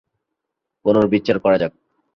[0.85, 1.73] পুনর্বিচার করা যাক।